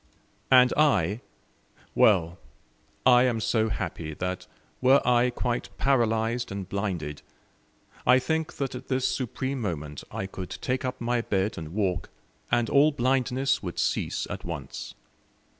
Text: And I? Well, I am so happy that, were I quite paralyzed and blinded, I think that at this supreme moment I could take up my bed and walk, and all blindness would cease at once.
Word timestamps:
And 0.49 0.73
I? 0.75 1.21
Well, 1.93 2.39
I 3.05 3.21
am 3.25 3.39
so 3.39 3.69
happy 3.69 4.15
that, 4.15 4.47
were 4.81 4.99
I 5.07 5.29
quite 5.29 5.69
paralyzed 5.77 6.51
and 6.51 6.67
blinded, 6.67 7.21
I 8.03 8.17
think 8.17 8.53
that 8.55 8.73
at 8.73 8.87
this 8.87 9.07
supreme 9.07 9.61
moment 9.61 10.03
I 10.09 10.25
could 10.25 10.49
take 10.59 10.83
up 10.83 10.99
my 10.99 11.21
bed 11.21 11.55
and 11.55 11.75
walk, 11.75 12.09
and 12.51 12.67
all 12.67 12.91
blindness 12.91 13.61
would 13.61 13.77
cease 13.77 14.25
at 14.27 14.43
once. 14.43 14.95